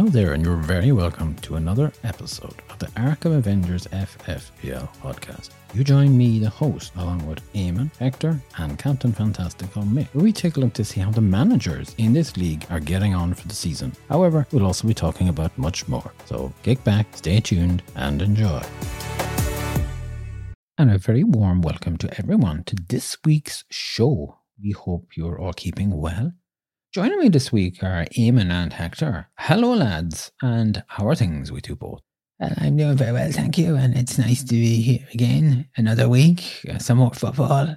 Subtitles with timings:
[0.00, 5.50] Hello there, and you're very welcome to another episode of the Arkham Avengers FFPL podcast.
[5.74, 10.32] You join me, the host, along with Eamon, Hector, and Captain Fantastical Mick, where we
[10.32, 13.46] take a look to see how the managers in this league are getting on for
[13.46, 13.92] the season.
[14.08, 16.10] However, we'll also be talking about much more.
[16.24, 18.62] So kick back, stay tuned, and enjoy.
[20.78, 24.38] And a very warm welcome to everyone to this week's show.
[24.62, 26.32] We hope you're all keeping well
[26.92, 29.28] Joining me this week are Eamon and Hector.
[29.38, 32.00] Hello, lads, and how are things with you both?
[32.40, 35.68] Well, I'm doing very well, thank you, and it's nice to be here again.
[35.76, 37.76] Another week, uh, some more football,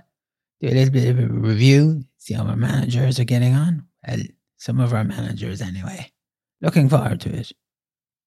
[0.62, 3.86] do a little bit of a review, see how our managers are getting on.
[4.08, 4.23] Well,
[4.58, 6.11] some of our managers, anyway.
[6.64, 7.52] Looking forward to it.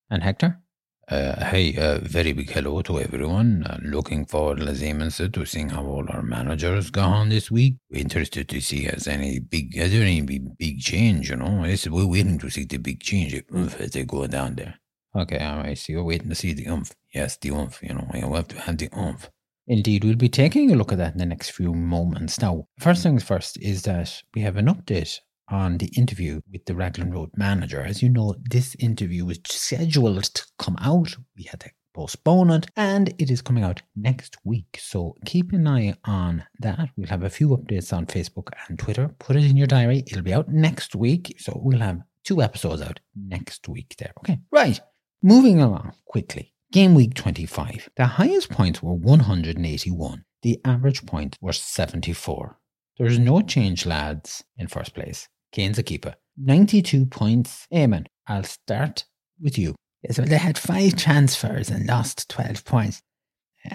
[0.08, 0.60] And Hector?
[1.08, 3.62] Uh, hey, uh, very big hello to everyone.
[3.62, 7.48] Uh, looking forward, as Eamon said, to seeing how all our managers go on this
[7.48, 7.76] week.
[7.90, 11.64] We're interested to see has any big, has there any big, change, you know?
[11.90, 13.40] We're waiting to see the big change
[13.78, 14.80] as they go down there.
[15.14, 16.92] Okay, all right, so you're waiting to see the umph.
[17.14, 19.30] Yes, the umph, you know, you have to have the umph.
[19.68, 22.40] Indeed, we'll be taking a look at that in the next few moments.
[22.40, 26.74] Now, first things first is that we have an update on the interview with the
[26.74, 27.80] Raglan Road manager.
[27.82, 31.16] As you know, this interview was scheduled to come out.
[31.36, 34.78] We had to postpone it, and it is coming out next week.
[34.78, 36.90] So keep an eye on that.
[36.96, 39.08] We'll have a few updates on Facebook and Twitter.
[39.18, 40.04] Put it in your diary.
[40.06, 41.36] It'll be out next week.
[41.38, 44.12] So we'll have two episodes out next week there.
[44.18, 44.38] Okay.
[44.50, 44.78] Right.
[45.22, 46.52] Moving along quickly.
[46.70, 47.88] Game week 25.
[47.96, 50.24] The highest points were 181.
[50.42, 52.58] The average point was 74.
[52.98, 55.28] There's no change, lads, in first place.
[55.56, 56.16] Kane's a keeper.
[56.36, 57.66] 92 points.
[57.72, 59.06] Eamon, I'll start
[59.40, 59.74] with you.
[60.10, 63.00] So they had five transfers and lost 12 points.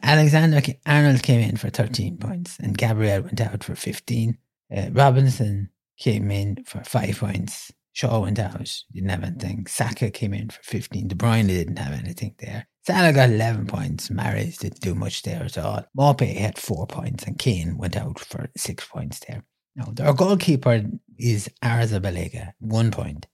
[0.03, 4.37] Alexander Arnold came in for 13 points and Gabriel went out for 15.
[4.73, 7.71] Uh, Robinson came in for five points.
[7.93, 9.65] Shaw went out, didn't have anything.
[9.67, 11.07] Saka came in for 15.
[11.07, 12.67] De Bruyne didn't have anything there.
[12.85, 14.09] Salah got 11 points.
[14.09, 15.83] Mahrez didn't do much there at all.
[15.97, 19.43] Maupay had four points and Kane went out for six points there.
[19.75, 20.83] Now, our goalkeeper
[21.17, 23.27] is Arrizabalaga, one point.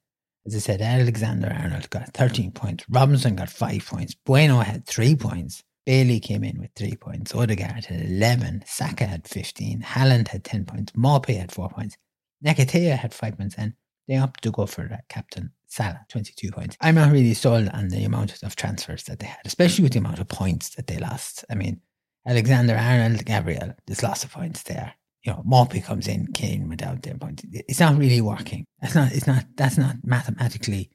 [0.45, 2.85] As I said, Alexander Arnold got 13 points.
[2.89, 4.15] Robinson got five points.
[4.25, 5.63] Bueno had three points.
[5.85, 7.33] Bailey came in with three points.
[7.33, 8.63] Odegaard had 11.
[8.65, 9.81] Saka had 15.
[9.81, 10.91] Haaland had 10 points.
[10.93, 11.97] Maupay had four points.
[12.45, 13.55] Nketiah had five points.
[13.57, 13.73] And
[14.07, 16.77] they opted to go for that captain Salah, 22 points.
[16.79, 19.99] I'm not really sold on the amount of transfers that they had, especially with the
[19.99, 21.43] amount of points that they lost.
[21.49, 21.81] I mean,
[22.25, 24.93] Alexander Arnold, Gabriel, there's lots of points there
[25.27, 27.43] you know, Maupay comes in, Kane without their point.
[27.51, 28.65] It's not really working.
[28.81, 29.11] That's not.
[29.11, 29.43] It's not.
[29.57, 30.89] That's not mathematically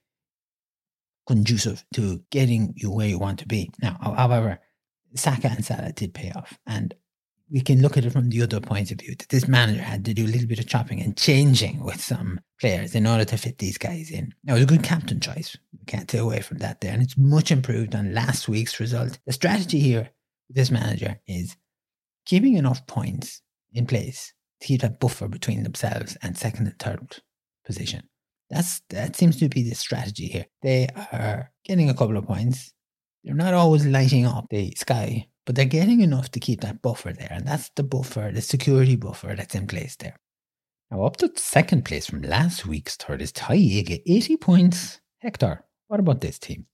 [1.26, 3.70] conducive to getting you where you want to be.
[3.82, 4.59] Now, however,
[5.15, 6.94] Saka and Salah did pay off, and
[7.50, 10.06] we can look at it from the other point of view that this manager had
[10.06, 13.37] to do a little bit of chopping and changing with some players in order to
[13.37, 14.32] fit these guys in.
[14.44, 15.59] Now, it was a good captain choice.
[15.78, 19.19] We can't take away from that there, and it's much improved on last week's result.
[19.26, 20.09] The strategy here,
[20.49, 21.54] this manager, is
[22.25, 27.22] keeping enough points in place to keep that buffer between themselves and second and third
[27.65, 28.09] position.
[28.50, 30.47] That's that seems to be the strategy here.
[30.62, 32.72] They are getting a couple of points.
[33.25, 37.12] They're not always lighting up the sky, but they're getting enough to keep that buffer
[37.12, 37.28] there.
[37.31, 40.16] And that's the buffer, the security buffer that's in place there.
[40.91, 45.00] Now up to second place from last week's third is Taiga, 80 points.
[45.21, 46.66] Hector, what about this team?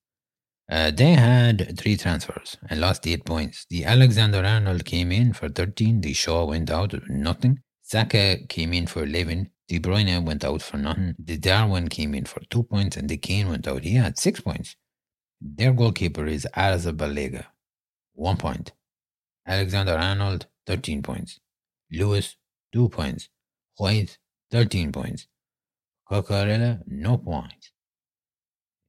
[0.71, 3.65] Uh, they had three transfers and lost eight points.
[3.71, 6.03] The Alexander Arnold came in for 13.
[6.03, 7.61] The Shaw went out for nothing.
[7.83, 9.51] Saka came in for 11.
[9.69, 11.15] De Bruyne went out for nothing.
[11.19, 13.83] The Darwin came in for two points and the Kane went out.
[13.83, 14.77] He had six points.
[15.41, 17.47] Their goalkeeper is Arrizabalaga,
[18.12, 18.73] one point.
[19.47, 21.39] Alexander Arnold, 13 points.
[21.91, 22.37] Lewis,
[22.73, 23.29] two points.
[23.77, 24.19] White,
[24.50, 25.29] 13 points.
[26.11, 27.71] Cucurella, no points.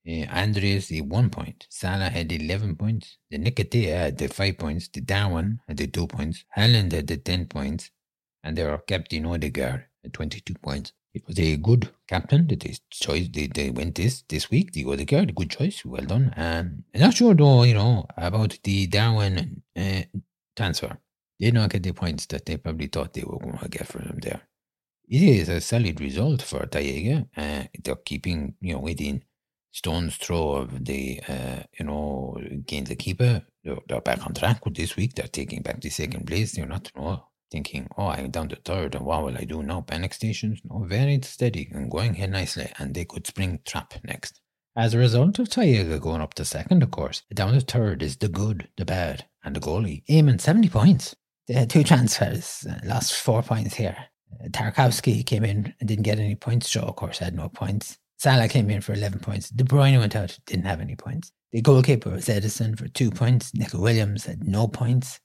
[0.09, 1.67] Uh, Andreas the one point.
[1.69, 3.17] Salah had 11 points.
[3.29, 4.87] The Nketiah had the five points.
[4.87, 6.45] The Darwin had the two points.
[6.57, 7.91] Haaland had the 10 points.
[8.43, 10.93] And their captain Odegaard at 22 points.
[11.13, 14.71] It was a good captain that they choice they, they went this this week.
[14.71, 16.33] The Odegaard, a good choice, well done.
[16.35, 20.01] And I'm not sure though, you know, about the Darwin uh,
[20.55, 20.97] transfer.
[21.39, 23.87] They did not get the points that they probably thought they were going to get
[23.87, 24.41] from there.
[25.07, 27.27] It is a solid result for Taiga.
[27.35, 29.23] Uh, they're keeping, you know, within
[29.71, 33.43] stone's throw of the, uh, you know, gains the keeper.
[33.63, 35.15] They're, they're, back on track with this week.
[35.15, 36.53] They're taking back the second place.
[36.53, 39.63] They're not you know, thinking, oh, I'm down to third, and what will I do
[39.63, 39.81] now?
[39.81, 40.61] Panic stations?
[40.63, 44.39] No, very steady and going here nicely, and they could spring trap next.
[44.75, 48.17] As a result of Taiga going up to second, of course, down to third is
[48.17, 50.05] the good, the bad, and the goalie.
[50.05, 51.15] Eamon, 70 points.
[51.47, 53.97] The two transfers, uh, lost four points here.
[54.31, 56.69] Uh, Tarkowski came in and didn't get any points.
[56.69, 57.97] Joe, of course, had no points.
[58.19, 59.49] Salah came in for 11 points.
[59.49, 61.31] De Bruyne went out, didn't have any points.
[61.53, 63.55] The goalkeeper was Ederson for two points.
[63.55, 65.21] Neco Williams had no points.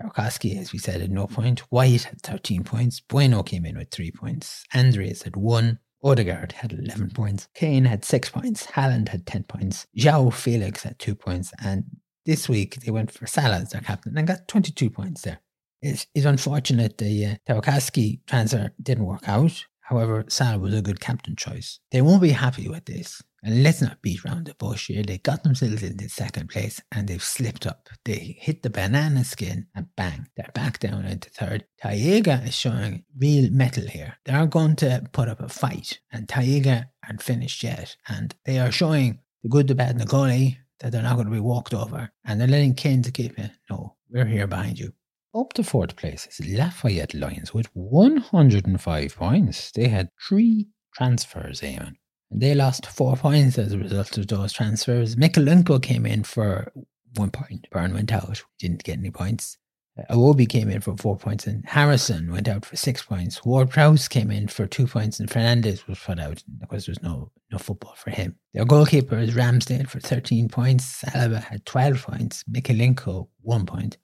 [0.00, 1.60] Tarkowski, as we said, had no point.
[1.70, 2.98] White had 13 points.
[2.98, 4.64] Bueno came in with three points.
[4.74, 5.78] Andreas had one.
[6.02, 7.46] Odegaard had 11 points.
[7.54, 8.66] Kane had six points.
[8.66, 9.86] Haaland had 10 points.
[9.94, 11.52] Joao Felix had two points.
[11.62, 11.84] And
[12.26, 15.38] this week they went for Salah as their captain and got 22 points there.
[15.80, 19.64] It's, it's unfortunate the uh, Tarkowski transfer didn't work out.
[19.92, 21.78] However, Salah was a good captain choice.
[21.90, 23.22] They won't be happy with this.
[23.42, 25.02] And let's not beat around the bush here.
[25.02, 27.90] They got themselves into second place and they've slipped up.
[28.06, 31.66] They hit the banana skin and bang, they're back down into third.
[31.82, 34.16] Taiga is showing real mettle here.
[34.24, 37.94] They're going to put up a fight and Taiga aren't finished yet.
[38.08, 41.26] And they are showing the good, the bad, and the goalie that they're not going
[41.26, 42.10] to be walked over.
[42.24, 43.50] And they're letting Kane to keep it.
[43.68, 44.94] No, we're here behind you.
[45.34, 49.70] Up to fourth place is Lafayette Lions with 105 points.
[49.72, 51.94] They had three transfers, Eamon.
[52.30, 55.16] They lost four points as a result of those transfers.
[55.16, 56.70] Mykolenko came in for
[57.16, 57.66] one point.
[57.70, 59.56] Byrne went out, didn't get any points.
[59.98, 63.42] Uh, Iwobi came in for four points, and Harrison went out for six points.
[63.42, 67.02] Ward Prowse came in for two points, and Fernandez was put out because there was
[67.02, 68.36] no, no football for him.
[68.52, 71.02] Their goalkeeper is Ramsdale for 13 points.
[71.04, 72.44] Alaba had 12 points.
[72.44, 73.96] Mykolenko, one point.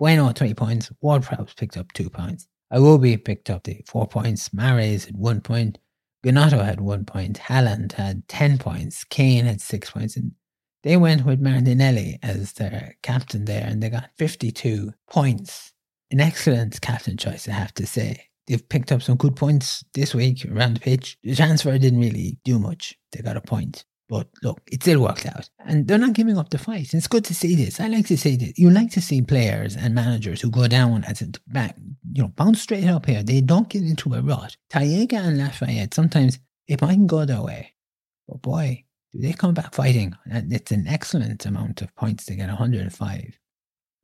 [0.00, 0.90] Bueno, three points.
[1.02, 2.48] Ward Prowse picked up two points.
[2.72, 4.48] Iwobi picked up the four points.
[4.48, 5.76] Mahrez had one point.
[6.24, 7.38] Gnonto had one point.
[7.38, 9.04] Haaland had 10 points.
[9.04, 10.16] Kane had six points.
[10.16, 10.32] And
[10.84, 15.74] they went with Martinelli as their captain there and they got 52 points.
[16.10, 18.24] An excellent captain choice, I have to say.
[18.46, 21.18] They've picked up some good points this week around the pitch.
[21.22, 22.98] The transfer didn't really do much.
[23.12, 23.84] They got a point.
[24.10, 25.48] But look, it still worked out.
[25.64, 26.92] And they're not giving up the fight.
[26.92, 27.78] It's good to see this.
[27.78, 28.58] I like to see this.
[28.58, 31.76] You like to see players and managers who go down as a back,
[32.12, 33.22] you know, bounce straight up here.
[33.22, 34.56] They don't get into a rut.
[34.68, 37.72] Taiga and Lafayette, sometimes it mightn't go their way.
[38.26, 40.16] But boy, do they come back fighting.
[40.28, 43.38] And it's an excellent amount of points to get 105.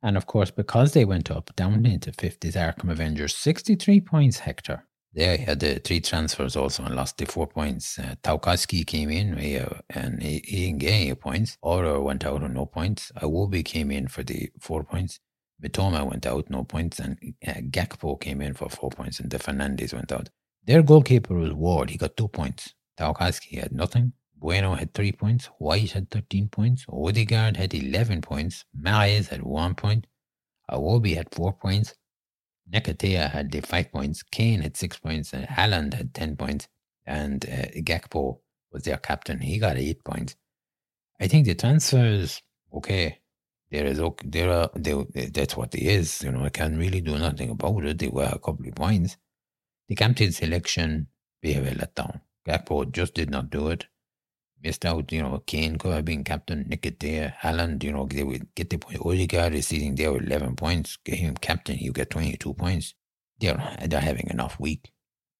[0.03, 4.39] And of course, because they went up down into fifth is Arkham Avengers, 63 points,
[4.39, 4.86] Hector.
[5.17, 7.97] They had the three transfers also and lost the four points.
[7.97, 8.37] Uh,
[8.85, 11.57] came in uh, and he, he didn't get any points.
[11.63, 13.11] Oro went out on no points.
[13.19, 15.19] Iwobi came in for the four points.
[15.59, 16.99] Mitoma went out, no points.
[16.99, 17.17] And
[17.47, 19.19] uh, Gakpo came in for four points.
[19.19, 20.29] And De Fernandez went out.
[20.65, 21.89] Their goalkeeper was Ward.
[21.89, 22.75] He got two points.
[22.99, 24.13] Tarkowski had nothing.
[24.35, 25.49] Bueno had three points.
[25.57, 26.85] White had 13 points.
[26.87, 28.65] Odegaard had 11 points.
[28.79, 30.05] Mahrez had one point.
[30.69, 31.95] Iwobi had four points.
[32.73, 36.67] Nketiah had the five points, Kane had six points, and Haaland had 10 points,
[37.05, 38.39] and uh, Gakpo
[38.71, 39.39] was their captain.
[39.39, 40.35] He got eight points.
[41.19, 42.41] I think the transfers,
[42.73, 43.19] okay,
[43.71, 44.93] there is okay, there are they,
[45.33, 46.21] that's what it is.
[46.21, 47.99] You know, I can't really do nothing about it.
[47.99, 49.17] They were a couple of points.
[49.87, 51.07] The captain selection,
[51.41, 52.21] we have a letdown.
[52.47, 53.87] Gakpo just did not do it
[54.63, 58.53] missed out, you know, Kane could have been captain, Nketiah, Haaland, you know, they would
[58.55, 58.99] get the point.
[58.99, 60.97] Odegaard is sitting there with 11 points.
[61.03, 62.93] Get him captain, he'll get 22 points.
[63.39, 64.91] They're, they're having enough week.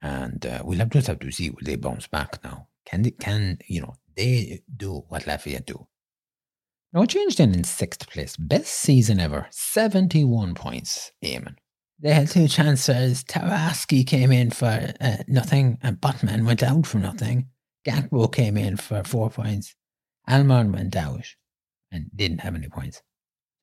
[0.02, 2.68] And uh, we'll have, just have to see will they bounce back now.
[2.86, 5.88] Can they, can, you know, they do what Lafayette do?
[6.94, 8.38] Now, changed in in sixth place.
[8.38, 9.48] Best season ever.
[9.52, 11.56] 71 points, Eamon.
[12.00, 13.24] They had two chances.
[13.24, 17.50] Tarkowski came in for uh, nothing and Botman went out for nothing.
[17.86, 19.76] Gakpo came in for four points.
[20.30, 21.26] Almiron went out
[21.92, 23.02] and didn't have any points.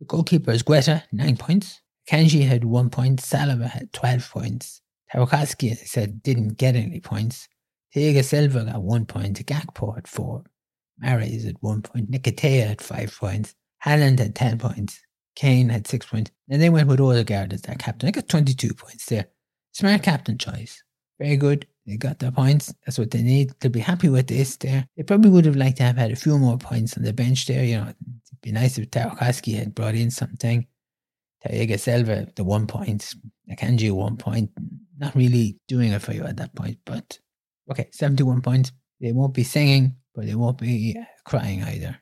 [0.00, 1.80] The goalkeeper is Guaita, nine points.
[2.10, 3.20] Kanji had one point.
[3.20, 4.80] Salama had 12 points.
[5.12, 7.48] Tarkowski, as I said, didn't get any points.
[7.94, 9.44] Thiago Silva got one point.
[9.46, 10.44] Gakpo had four.
[11.02, 12.10] Mahrez had one point.
[12.10, 13.54] Nketiah had five points.
[13.84, 15.00] Haaland had 10 points.
[15.36, 16.30] Kane had six points.
[16.48, 18.08] And they went with Odegaard as their captain.
[18.08, 19.26] I got 22 points there.
[19.72, 20.82] Smart captain choice.
[21.18, 21.66] Very good.
[21.86, 22.74] They got their points.
[22.84, 23.52] That's what they need.
[23.60, 24.86] They'll be happy with this there.
[24.96, 27.46] They probably would have liked to have had a few more points on the bench
[27.46, 27.64] there.
[27.64, 30.66] You know, it'd be nice if Tarkowski had brought in something.
[31.46, 33.14] Thiago Silva, the one point.
[33.50, 34.50] Akanji, one point.
[34.98, 36.78] Not really doing it for you at that point.
[36.86, 37.18] But
[37.70, 38.72] okay, 71 points.
[39.00, 41.98] They won't be singing, but they won't be uh, crying either.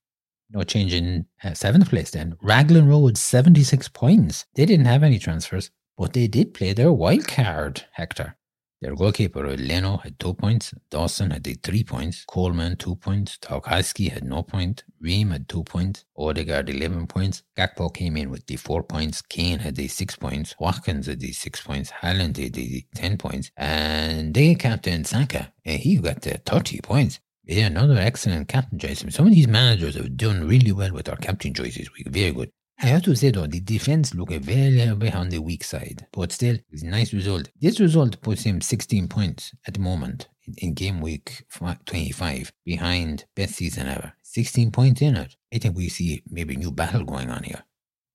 [0.51, 2.37] No change in uh, seventh place then.
[2.43, 4.45] Raglan Road, 76 points.
[4.55, 8.37] They didn't have any transfers, but they did play their wild card, Hector.
[8.83, 14.25] Their goalkeeper Leno had two points, Dawson had three points, Coleman two points, Tarkowski had
[14.25, 18.83] no point, Ream had two points, Odegaard 11 points, Gakpo came in with the four
[18.83, 23.19] points, Kane had the six points, Watkins had the six points, Haaland had the 10
[23.19, 27.21] points, and they captain Saka, and he got the 30 points.
[27.45, 29.05] Yeah, another excellent captain choice.
[29.11, 31.89] Some of these managers have done really well with our captain choices.
[32.07, 32.51] Very good.
[32.83, 36.05] I have to say though, the defense look a very bit on the weak side,
[36.13, 37.49] but still, it's a nice result.
[37.61, 41.45] This result puts him 16 points at the moment in, in game week
[41.87, 44.15] 25 behind best season ever.
[44.23, 45.37] 16 points in it.
[45.55, 47.63] I think we see maybe a new battle going on here.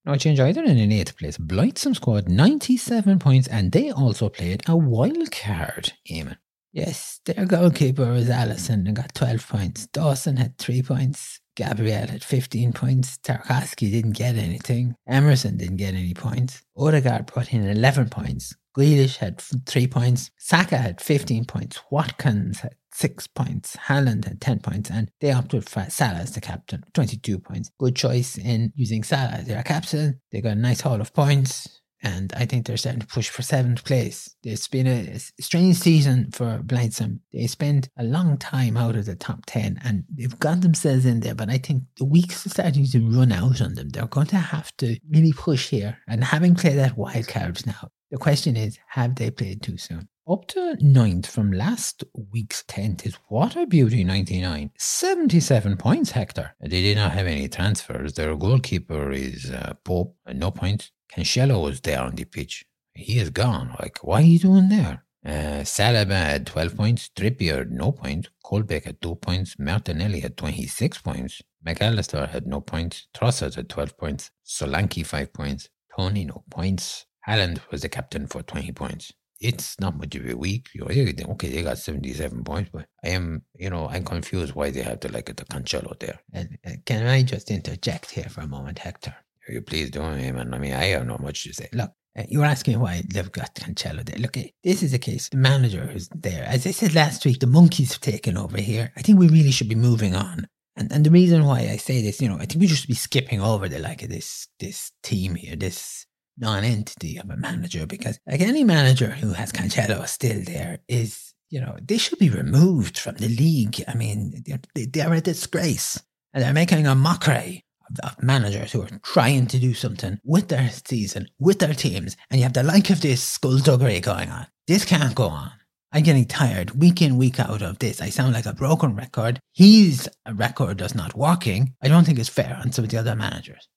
[0.03, 1.37] No change either in an eighth place.
[1.37, 6.35] Blightsome scored 97 points and they also played a wild card, Eamon.
[6.73, 9.87] Yes, their goalkeeper was Alisson and got 12 points.
[9.87, 11.39] Dawson had 3 points.
[11.55, 13.17] Gabriel had 15 points.
[13.17, 14.95] Tarkowski didn't get anything.
[15.07, 16.61] Emerson didn't get any points.
[16.77, 18.55] Odegaard put in 11 points.
[18.77, 20.29] Grealish had three points.
[20.37, 21.79] Saka had 15 points.
[21.89, 23.75] Watkins had six points.
[23.87, 24.91] Haaland had 10 points.
[24.91, 27.71] And they opted for Salah as the captain, 22 points.
[27.79, 30.21] Good choice in using Salah as their captain.
[30.31, 31.81] They got a nice haul of points.
[32.01, 34.35] And I think they're starting to push for seventh place.
[34.43, 37.19] It's been a strange season for Blightsome.
[37.33, 41.21] They spent a long time out of the top 10 and they've got themselves in
[41.21, 41.35] there.
[41.35, 43.89] But I think the weeks are starting to run out on them.
[43.89, 45.97] They're going to have to really push here.
[46.07, 50.07] And having played that wild cards now, the question is, have they played too soon?
[50.29, 54.71] Up to ninth from last week's 10th is Water Beauty 99.
[54.77, 56.53] 77 points, Hector.
[56.59, 58.13] They did not have any transfers.
[58.13, 60.91] Their goalkeeper is uh, Pope, no points.
[61.13, 62.65] Cancelo was there on the pitch.
[62.93, 63.75] He is gone.
[63.79, 65.03] Like, why are you doing there?
[65.25, 67.09] Uh, Saliba had 12 points.
[67.15, 68.29] Trippier no points.
[68.45, 69.55] Colback had 2 points.
[69.59, 71.41] Martinelli had 26 points.
[71.65, 73.07] McAllister had no points.
[73.15, 74.31] Trossard had 12 points.
[74.45, 75.69] Solanke 5 points.
[75.95, 77.05] Toney no points.
[77.27, 79.11] Haaland was the captain for 20 points.
[79.39, 80.69] It's not much of a week.
[80.73, 84.81] You okay, they got 77 points, but I am, you know, I'm confused why they
[84.81, 86.19] have to like the Cancelo there.
[86.33, 89.15] And uh, can I just interject here for a moment, Hector?
[89.47, 90.53] You please do, me, man?
[90.53, 91.69] I mean, I have not much to say.
[91.73, 94.19] Look, uh, you were asking why they've got Cancelo there.
[94.19, 95.29] Look, eh, this is a case.
[95.29, 96.43] The manager who's there.
[96.45, 98.91] As I said last week, the monkeys have taken over here.
[98.97, 100.47] I think we really should be moving on.
[100.75, 102.93] And and the reason why I say this, you know, I think we should be
[102.93, 106.05] skipping over the like of this this team here, this
[106.37, 111.59] non-entity of a manager because like any manager who has Cancelo still there is, you
[111.59, 113.83] know, they should be removed from the league.
[113.87, 115.99] I mean, they're, they're a disgrace
[116.33, 117.65] and they're making a mockery
[118.03, 122.15] of managers who are trying to do something with their season, with their teams.
[122.29, 124.47] And you have the like of this skullduggery going on.
[124.67, 125.51] This can't go on.
[125.91, 128.01] I'm getting tired week in, week out of this.
[128.01, 129.39] I sound like a broken record.
[129.53, 131.73] His record is not working.
[131.81, 133.67] I don't think it's fair on some of the other managers.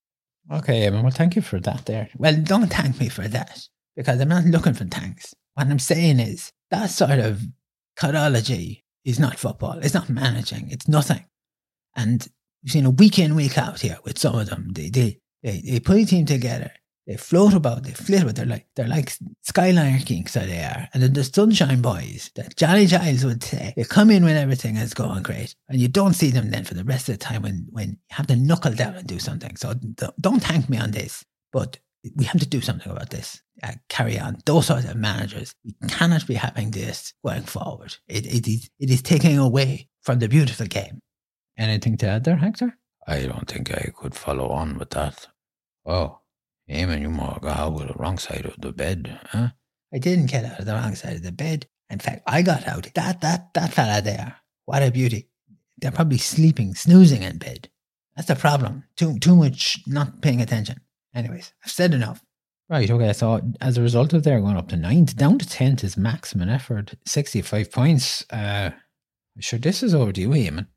[0.52, 2.08] Okay, Eamon, well, thank you for that there.
[2.16, 3.60] Well, don't thank me for that
[3.96, 5.34] because I'm not looking for thanks.
[5.54, 7.42] What I'm saying is that sort of
[7.96, 9.78] codology is not football.
[9.78, 10.70] It's not managing.
[10.70, 11.24] It's nothing.
[11.94, 12.26] And
[12.62, 14.68] you've seen a week in, week out here with some of them.
[14.72, 16.72] They, they, they, they put a team together
[17.10, 18.36] they float about, they flit about.
[18.36, 20.88] They're like they're like skylarking, so they are.
[20.94, 24.76] And then the Sunshine Boys, that Johnny Giles would say, they come in when everything
[24.76, 27.42] is going great, and you don't see them then for the rest of the time
[27.42, 29.56] when when you have to knuckle down and do something.
[29.56, 29.74] So
[30.20, 31.80] don't thank me on this, but
[32.14, 33.42] we have to do something about this.
[33.60, 34.38] Uh, carry on.
[34.46, 37.96] Those sorts of managers, we cannot be having this going forward.
[38.06, 41.00] It, it is it is taking away from the beautiful game.
[41.56, 42.76] Anything to add there, Hector?
[43.06, 45.28] I don't think I could follow on with that.
[45.84, 46.20] Oh,
[46.68, 49.48] Eamon, you more got out of the wrong side of the bed, huh?
[49.92, 51.66] I didn't get out of the wrong side of the bed.
[51.90, 52.88] In fact, I got out.
[52.94, 54.36] That that that fella there.
[54.66, 55.28] What a beauty.
[55.78, 57.68] They're probably sleeping, snoozing in bed.
[58.14, 58.84] That's the problem.
[58.96, 60.80] Too too much not paying attention.
[61.14, 62.22] Anyways, I've said enough.
[62.68, 65.82] Right, okay, so as a result of their going up to ninth, down to tenth
[65.82, 68.24] is maximum effort, sixty five points.
[68.30, 68.70] Uh
[69.40, 70.68] sure this is over to you, Eamon.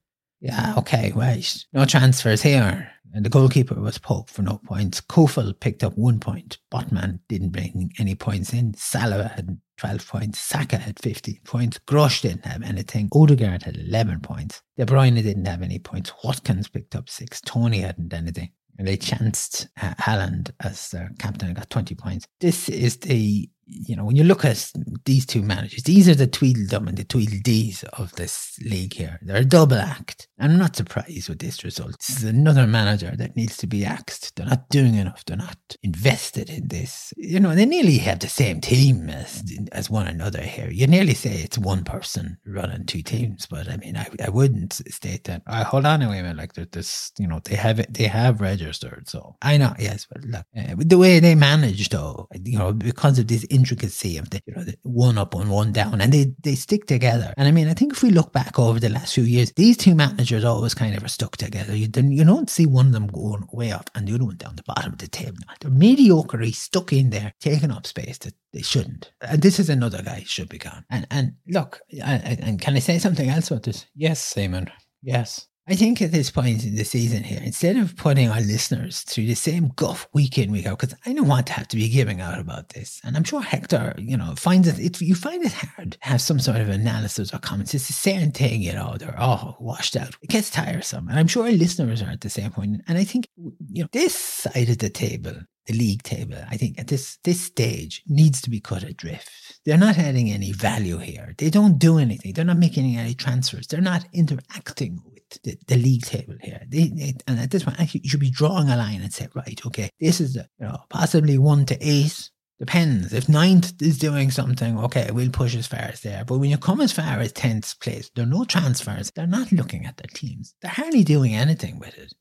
[0.43, 1.65] Yeah, okay, right.
[1.71, 2.91] No transfers here.
[3.13, 4.99] And the goalkeeper was Pope for no points.
[4.99, 6.57] Kofel picked up one point.
[6.69, 8.73] Botman didn't bring any points in.
[8.73, 10.39] Salah had 12 points.
[10.39, 11.79] Saka had 15 points.
[11.87, 13.07] Grosh didn't have anything.
[13.13, 14.61] Odegaard had 11 points.
[14.75, 16.11] De Bruyne didn't have any points.
[16.25, 17.39] Watkins picked up six.
[17.39, 18.51] Toney hadn't anything.
[18.77, 22.27] And they chanced uh, Haaland as their captain and got 20 points.
[22.41, 24.71] This is the you know, when you look at
[25.05, 29.19] these two managers, these are the Tweedledum and the Tweedledees of this league here.
[29.21, 30.27] They're a double act.
[30.39, 31.97] I'm not surprised with this result.
[31.99, 34.35] This is another manager that needs to be axed.
[34.35, 35.23] They're not doing enough.
[35.25, 37.13] They're not invested in this.
[37.15, 40.69] You know, they nearly have the same team as, as one another here.
[40.69, 44.73] You nearly say it's one person running two teams, but I mean, I, I wouldn't
[44.73, 45.43] state that.
[45.47, 49.07] I hold on a minute, like this, you know, they have it, they have registered.
[49.07, 53.19] So I know, yes, but look, uh, the way they manage though, you know, because
[53.19, 56.33] of this intricacy of the, you know, the one up and one down, and they,
[56.43, 57.33] they stick together.
[57.37, 59.77] And I mean, I think if we look back over the last few years, these
[59.77, 61.75] two managers always kind of are stuck together.
[61.75, 64.55] You, you don't see one of them going way up and the other one down
[64.55, 65.37] the bottom of the table.
[65.59, 69.11] They're mediocre, stuck in there, taking up space that they shouldn't.
[69.21, 70.85] And this is another guy should be gone.
[70.89, 73.85] And and look, and can I say something else about this?
[73.95, 74.69] Yes, Simon.
[75.01, 75.47] Yes.
[75.65, 79.27] I think at this point in the season here, instead of putting our listeners through
[79.27, 81.87] the same guff week in, week out, because I don't want to have to be
[81.87, 82.99] giving out about this.
[83.05, 86.19] And I'm sure Hector, you know, finds it, it you find it hard to have
[86.19, 87.73] some sort of analysis or comments.
[87.73, 90.15] It's the same thing, you know, they're all washed out.
[90.21, 91.07] It gets tiresome.
[91.07, 92.81] And I'm sure our listeners are at the same point.
[92.89, 96.77] And I think, you know, this side of the table the league table, I think
[96.77, 99.61] at this this stage needs to be cut adrift.
[99.65, 101.33] They're not adding any value here.
[101.37, 102.33] They don't do anything.
[102.33, 103.67] They're not making any transfers.
[103.67, 105.01] They're not interacting
[105.43, 106.61] the, the league table here.
[106.67, 109.27] They, they, and at this point, actually, you should be drawing a line and say,
[109.33, 112.29] right, okay, this is you know possibly one to eight.
[112.59, 113.11] Depends.
[113.13, 116.23] If ninth is doing something, okay, we'll push as far as there.
[116.23, 119.11] But when you come as far as tenth place, there are no transfers.
[119.13, 120.53] They're not looking at their teams.
[120.61, 122.13] They're hardly doing anything with it.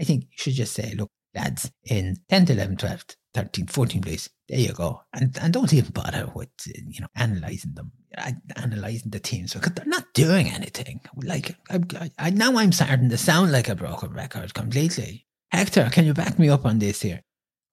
[0.00, 4.28] I think you should just say, look, lads in 10th, 11th, 12th, 13th, 14th place.
[4.48, 5.02] There you go.
[5.12, 7.92] And and don't even bother with, you know, analysing them,
[8.56, 11.00] analysing the teams because they're not doing anything.
[11.22, 15.26] Like, I, I, I, now I'm starting to sound like a broken record completely.
[15.50, 17.22] Hector, can you back me up on this here?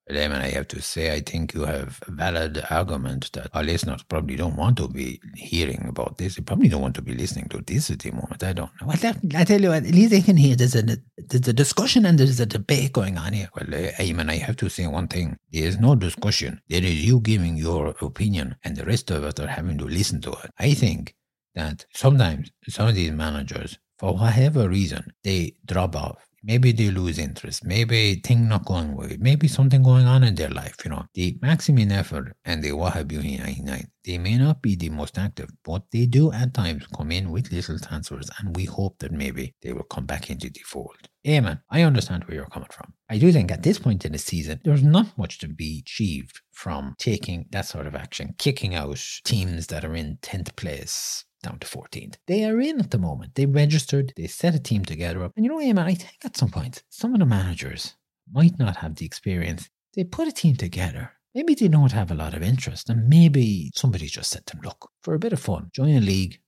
[0.10, 4.04] Eamon, I have to say, I think you have a valid argument that our listeners
[4.04, 6.36] probably don't want to be hearing about this.
[6.36, 8.44] They probably don't want to be listening to this at the moment.
[8.44, 8.88] I don't know.
[8.88, 10.84] Well, I tell you what, at least they can hear there's a,
[11.18, 13.50] there's a discussion and there's a debate going on here.
[13.56, 15.38] Well, uh, Eamon, I have to say one thing.
[15.52, 16.62] There is no discussion.
[16.68, 20.20] There is you giving your opinion and the rest of us are having to listen
[20.22, 20.52] to it.
[20.60, 21.16] I think
[21.56, 27.20] that sometimes some of these managers, for whatever reason, they drop off Maybe they lose
[27.20, 27.66] interest.
[27.66, 29.10] Maybe thing not going well.
[29.20, 30.76] Maybe something going on in their life.
[30.84, 35.18] You know, the Maximin effort and the Wahhabi 99, they may not be the most
[35.18, 39.12] active, but they do at times come in with little transfers, and we hope that
[39.14, 41.08] maybe they will come back into the fold.
[41.26, 41.62] Amen.
[41.70, 42.94] I understand where you're coming from.
[43.10, 46.42] I do think at this point in the season, there's not much to be achieved
[46.52, 51.60] from taking that sort of action, kicking out teams that are in 10th place, down
[51.60, 52.16] to 14th.
[52.26, 53.36] They are in at the moment.
[53.36, 55.30] They registered, they set a team together.
[55.36, 57.96] And you know, Eamon, I think at some point, some of the managers
[58.32, 59.70] might not have the experience.
[59.96, 61.12] They put a team together.
[61.36, 64.66] Maybe they don't have a lot of interest, and maybe somebody just said to them,
[64.66, 66.40] look, for a bit of fun, join a league,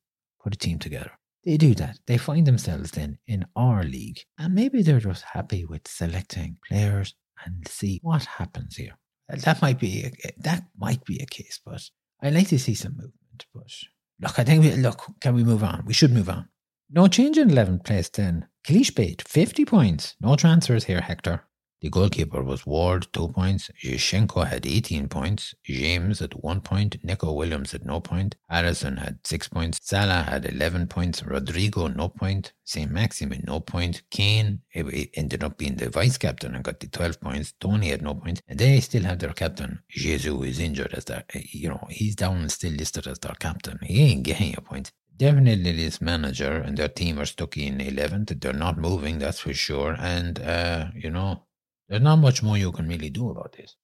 [0.44, 1.12] put a team together.
[1.44, 2.00] They do that.
[2.08, 7.16] They find themselves then in our league, and maybe they're just happy with selecting players
[7.46, 8.98] and see what happens here.
[9.28, 11.82] That might be a, that might be a case, but
[12.22, 13.15] I'd like to see some movement.
[14.22, 15.06] Look, I think we look.
[15.20, 15.84] Can we move on?
[15.86, 16.48] We should move on.
[16.90, 18.48] No change in 11th place then.
[18.66, 20.16] Kalish Bate, 50 points.
[20.22, 21.44] No transfers here, Hector.
[21.86, 23.70] The goalkeeper was Ward, 2 points.
[23.84, 25.54] Yashenko had 18 points.
[25.64, 26.98] James at 1 point.
[27.04, 28.36] Neco Williams at no point.
[28.50, 29.80] Harrison had 6 points.
[29.84, 31.24] Salah had 11 points.
[31.24, 32.54] Rodrigo, no point.
[32.64, 32.90] St.
[32.90, 34.02] Maximin, no point.
[34.10, 37.54] Kane ended up being the vice captain and got the 12 points.
[37.60, 38.42] Toney had no point.
[38.48, 39.78] And they still have their captain.
[39.88, 43.78] Jesus is injured as their, you know, he's down and still listed as their captain.
[43.84, 48.42] He ain't getting a point definitely this manager and their team are stuck in 11th.
[48.42, 49.96] They're not moving, that's for sure.
[49.98, 51.46] And, uh, you know,
[51.88, 53.76] there's not much more you can really do about this.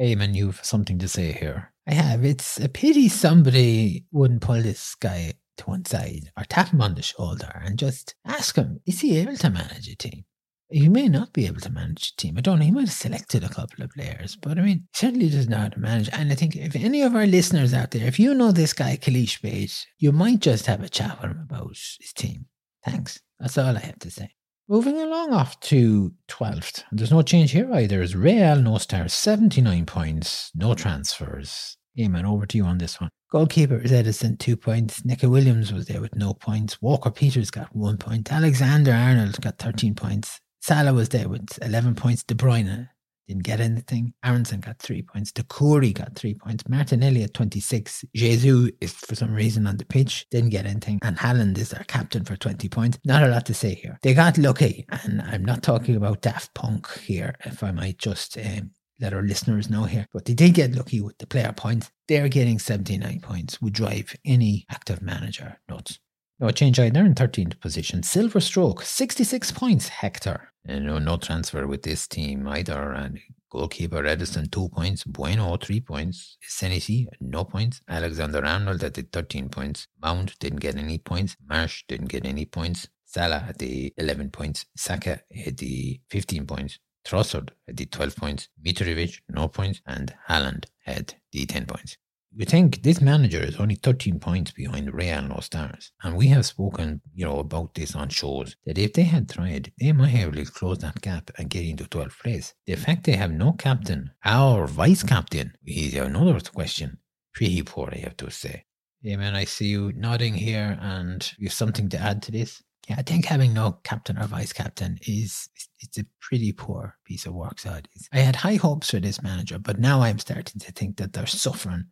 [0.00, 1.72] Eamon, you've something to say here.
[1.86, 2.24] I have.
[2.24, 6.94] It's a pity somebody wouldn't pull this guy to one side or tap him on
[6.94, 10.24] the shoulder and just ask him, is he able to manage a team?
[10.70, 12.34] He may not be able to manage a team.
[12.36, 12.64] I don't know.
[12.66, 15.68] He might have selected a couple of players, but I mean, certainly does know how
[15.68, 16.10] to manage.
[16.12, 18.98] And I think if any of our listeners out there, if you know this guy,
[18.98, 22.46] Kalish Bate, you might just have a chat with him about his team.
[22.84, 23.20] Thanks.
[23.40, 24.34] That's all I have to say.
[24.70, 26.84] Moving along off to 12th.
[26.92, 28.02] There's no change here either.
[28.02, 31.78] It's Real no stars, 79 points, no transfers.
[31.98, 33.08] Eamon, over to you on this one.
[33.32, 35.06] Goalkeeper is Ederson, two points.
[35.06, 36.82] Neco Williams was there with no points.
[36.82, 38.30] Walker Peters got one point.
[38.30, 40.38] Alexander Arnold got 13 points.
[40.60, 42.22] Salah was there with 11 points.
[42.22, 42.90] De Bruyne
[43.28, 44.14] didn't get anything.
[44.24, 45.30] Aaronson got three points.
[45.30, 46.64] Doucouré got three points.
[46.68, 48.06] Martinelli at 26.
[48.14, 50.98] Jesus is for some reason on the pitch, didn't get anything.
[51.02, 52.98] And Haaland is their captain for 20 points.
[53.04, 53.98] Not a lot to say here.
[54.02, 58.38] They got lucky, and I'm not talking about Daft Punk here, if I might just
[58.38, 60.06] um, let our listeners know here.
[60.12, 61.90] But they did get lucky with the player points.
[62.08, 65.98] They're getting 79 points, would drive any active manager nuts.
[66.40, 68.04] No change either in 13th position.
[68.04, 70.52] Silver Stroke, 66 points, Hector.
[70.68, 72.92] No, no transfer with this team either.
[72.92, 73.18] And
[73.50, 75.04] goalkeeper Ederson, two points.
[75.04, 76.36] Bueno, three points.
[76.46, 77.80] Senesi, no points.
[77.88, 79.88] Alexander Arnold at the 13 points.
[80.02, 81.36] Mount didn't get any points.
[81.48, 82.88] Marsh didn't get any points.
[83.04, 84.66] Salah at the 11 points.
[84.76, 86.78] Saka at the 15 points.
[87.06, 88.48] Trossard had the 12 points.
[88.62, 89.80] Mitrovic, no points.
[89.86, 91.96] And Haaland had the 10 points.
[92.38, 95.90] You think this manager is only 13 points behind Real No Stars.
[96.04, 99.72] And we have spoken, you know, about this on shows that if they had tried,
[99.80, 102.54] they might have closed that gap and get into 12th place.
[102.64, 106.98] The fact they have no captain, our vice captain, is another question.
[107.34, 108.66] Pretty poor, I have to say.
[109.02, 112.62] Yeah, man, I see you nodding here and you have something to add to this.
[112.88, 115.48] Yeah, I think having no captain or vice captain is
[115.80, 117.58] it's a pretty poor piece of work.
[117.58, 117.80] So.
[118.12, 121.26] I had high hopes for this manager, but now I'm starting to think that they're
[121.26, 121.86] suffering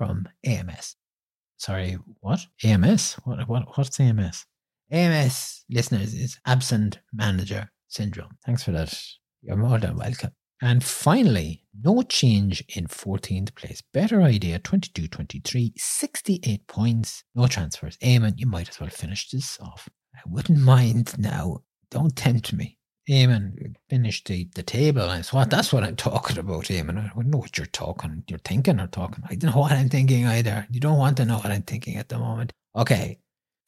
[0.00, 0.96] from AMS.
[1.58, 2.40] Sorry, what?
[2.64, 3.18] AMS?
[3.24, 4.46] What, what what's AMS?
[4.90, 8.38] AMS listeners is absent manager syndrome.
[8.46, 8.98] Thanks for that.
[9.42, 10.30] You're more than welcome.
[10.62, 13.82] And finally, no change in 14th place.
[13.92, 17.98] Better idea 22 23, 68 points, no transfers.
[17.98, 19.86] Eamon, you might as well finish this off.
[20.14, 21.58] I wouldn't mind now.
[21.90, 22.78] Don't tempt me.
[23.10, 25.06] Eamon, finish the, the table.
[25.08, 26.98] That's what, that's what I'm talking about, Eamon.
[26.98, 29.24] I don't know what you're talking, you're thinking or talking.
[29.28, 30.66] I don't know what I'm thinking either.
[30.70, 32.52] You don't want to know what I'm thinking at the moment.
[32.76, 33.18] Okay,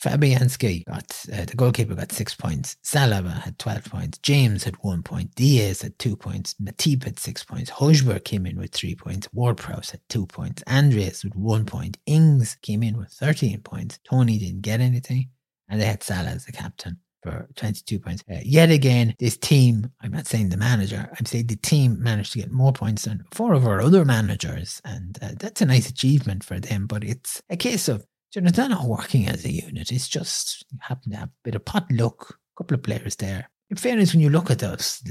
[0.00, 2.76] Fabianski got, uh, the goalkeeper got six points.
[2.84, 4.18] Saliba had 12 points.
[4.18, 5.34] James had one point.
[5.34, 6.54] Diaz had two points.
[6.62, 7.70] Matip had six points.
[7.70, 9.28] Hojbjerg came in with three points.
[9.32, 10.62] Ward-Prowse had two points.
[10.68, 11.98] Andreas with one point.
[12.06, 13.98] Ings came in with 13 points.
[14.04, 15.30] Toney didn't get anything.
[15.68, 18.24] And they had Salah as the captain for 22 points.
[18.30, 22.32] Uh, yet again, this team, I'm not saying the manager, I'm saying the team managed
[22.32, 24.80] to get more points than four of our other managers.
[24.84, 26.86] And uh, that's a nice achievement for them.
[26.86, 29.92] But it's a case of so they're not working as a unit.
[29.92, 33.16] It's just you happen to have a bit of pot luck, a couple of players
[33.16, 33.50] there.
[33.68, 35.02] In fairness, when you look at those,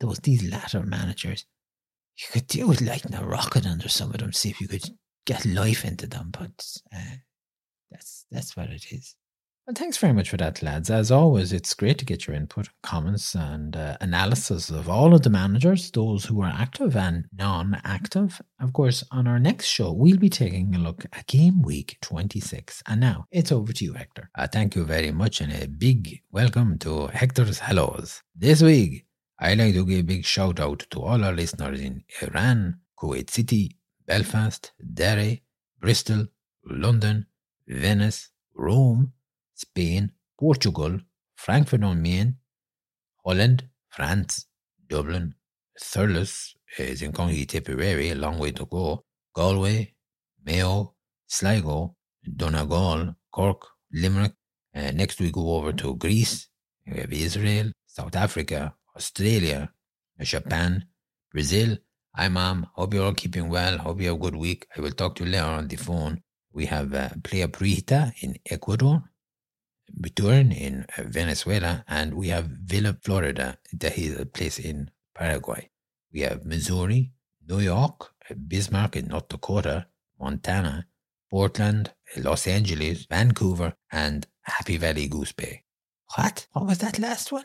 [0.00, 1.46] those these latter managers,
[2.18, 4.84] you could do with lighting a rocket under some of them, see if you could
[5.24, 6.28] get life into them.
[6.30, 7.16] But uh,
[7.90, 9.16] that's that's what it is.
[9.64, 10.90] Well, thanks very much for that, lads.
[10.90, 15.22] As always, it's great to get your input, comments, and uh, analysis of all of
[15.22, 18.42] the managers, those who are active and non active.
[18.58, 22.82] Of course, on our next show, we'll be taking a look at game week 26.
[22.88, 24.30] And now it's over to you, Hector.
[24.36, 28.20] Uh, thank you very much, and a big welcome to Hector's Hellos.
[28.34, 29.06] This week,
[29.38, 33.30] I'd like to give a big shout out to all our listeners in Iran, Kuwait
[33.30, 35.44] City, Belfast, Derry,
[35.78, 36.26] Bristol,
[36.64, 37.26] London,
[37.68, 39.12] Venice, Rome,
[39.64, 40.92] Spain, Portugal,
[41.36, 42.36] Frankfurt on Main,
[43.24, 43.58] Holland,
[43.96, 44.46] France,
[44.88, 45.34] Dublin,
[45.80, 49.94] Thurles is in County Tipperary, a long way to go, Galway,
[50.44, 50.94] Mayo,
[51.26, 51.96] Sligo,
[52.36, 54.34] Donegal, Cork, Limerick.
[54.74, 56.48] Uh, next we go over to Greece,
[56.86, 59.70] we have Israel, South Africa, Australia,
[60.20, 60.84] Japan,
[61.32, 61.76] Brazil.
[62.14, 62.66] Hi, Mom.
[62.74, 63.78] Hope you're all keeping well.
[63.78, 64.66] Hope you have a good week.
[64.76, 66.22] I will talk to you later on the phone.
[66.52, 69.02] We have uh, Playa Prieta in Ecuador,
[70.00, 75.70] Buturin in Venezuela, and we have Villa, Florida, that is a place in Paraguay.
[76.12, 77.12] We have Missouri,
[77.48, 78.12] New York,
[78.48, 79.86] Bismarck in North Dakota,
[80.20, 80.86] Montana,
[81.30, 85.64] Portland, Los Angeles, Vancouver, and Happy Valley Goose Bay.
[86.16, 86.46] What?
[86.52, 87.44] What was that last one?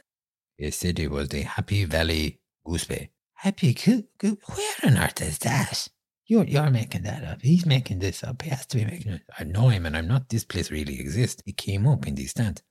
[0.58, 3.12] The city was the Happy Valley Goose Bay.
[3.34, 4.04] Happy Goose?
[4.22, 5.88] Where on earth is that?
[6.28, 7.42] You're, you're making that up.
[7.42, 8.42] He's making this up.
[8.42, 9.22] He has to be making it.
[9.40, 10.28] I know him, and I'm not.
[10.28, 11.42] This place really exists.
[11.46, 12.62] It came up in the stand.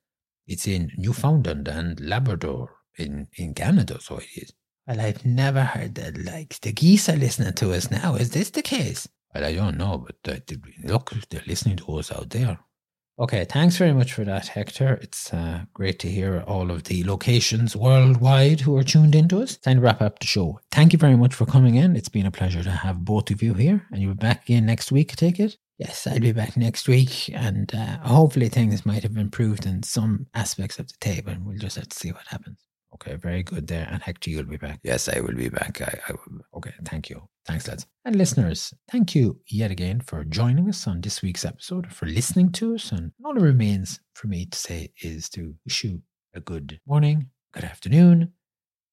[0.47, 4.53] It's in Newfoundland and Labrador in, in Canada, so it is.
[4.87, 6.19] Well, I've never heard that.
[6.23, 8.15] Like, the geese are listening to us now.
[8.15, 9.09] Is this the case?
[9.35, 10.39] Well, I don't know, but uh,
[10.85, 12.59] look, they're listening to us out there.
[13.19, 14.99] Okay, thanks very much for that, Hector.
[15.01, 19.57] It's uh, great to hear all of the locations worldwide who are tuned into us.
[19.57, 20.61] Time to wrap up the show.
[20.71, 21.97] Thank you very much for coming in.
[21.97, 24.67] It's been a pleasure to have both of you here, and you'll be back again
[24.67, 25.57] next week, take it?
[25.79, 30.27] Yes, I'll be back next week, and uh, hopefully things might have improved in some
[30.35, 32.59] aspects of the table, and we'll just have to see what happens.
[32.97, 33.87] Okay, very good there.
[33.91, 34.81] And Hector, you'll be back.
[34.83, 35.83] Yes, I will be back.
[35.83, 36.41] I, I will.
[36.57, 37.29] Okay, thank you.
[37.45, 37.87] Thanks, lads.
[38.07, 42.53] And listeners, thank you yet again for joining us on this week's episode, for listening
[42.53, 42.93] to us.
[42.93, 46.01] And all that remains for me to say is to wish you
[46.35, 48.33] a good morning, good afternoon,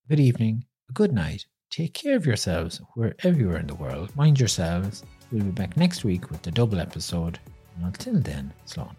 [0.10, 1.46] good evening, a good night.
[1.72, 4.14] Take care of yourselves wherever you are in the world.
[4.18, 5.04] Mind yourselves.
[5.32, 7.40] We'll be back next week with the double episode.
[7.78, 8.96] And until then, Slán.